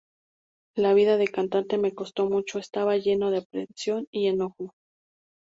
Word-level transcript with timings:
La 0.75 0.95
vida 0.95 1.17
de 1.17 1.27
cantante 1.27 1.77
me 1.77 1.93
costó 1.93 2.25
mucho; 2.27 2.57
estaba 2.57 2.97
lleno 2.97 3.29
de 3.29 3.37
aprensión 3.37 4.07
y 4.09 4.29
enojo. 4.29 4.73